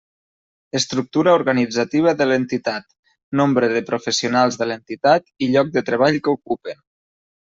Estructura 0.77 1.33
organitzativa 1.39 2.13
de 2.21 2.25
l'entitat: 2.29 2.87
nombre 3.41 3.69
de 3.73 3.81
professionals 3.89 4.57
de 4.63 4.69
l'entitat 4.71 5.29
i 5.45 5.51
lloc 5.57 5.71
de 5.77 5.85
treball 5.91 6.19
que 6.29 6.35
ocupen. 6.39 6.81